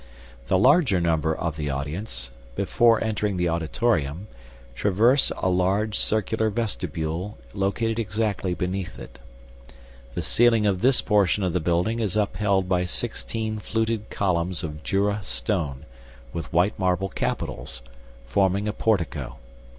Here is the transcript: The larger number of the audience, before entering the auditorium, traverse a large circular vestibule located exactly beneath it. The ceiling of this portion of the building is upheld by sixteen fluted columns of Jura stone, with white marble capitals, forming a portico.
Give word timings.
The 0.47 0.57
larger 0.57 0.99
number 0.99 1.31
of 1.37 1.57
the 1.57 1.69
audience, 1.69 2.31
before 2.55 3.03
entering 3.03 3.37
the 3.37 3.47
auditorium, 3.47 4.29
traverse 4.73 5.31
a 5.37 5.47
large 5.47 5.95
circular 5.95 6.49
vestibule 6.49 7.37
located 7.53 7.99
exactly 7.99 8.55
beneath 8.55 8.97
it. 8.99 9.19
The 10.15 10.23
ceiling 10.23 10.65
of 10.65 10.81
this 10.81 11.01
portion 11.03 11.43
of 11.43 11.53
the 11.53 11.59
building 11.59 11.99
is 11.99 12.17
upheld 12.17 12.67
by 12.67 12.83
sixteen 12.83 13.59
fluted 13.59 14.09
columns 14.09 14.63
of 14.63 14.81
Jura 14.81 15.21
stone, 15.21 15.85
with 16.33 16.51
white 16.51 16.79
marble 16.79 17.09
capitals, 17.09 17.83
forming 18.25 18.67
a 18.67 18.73
portico. 18.73 19.37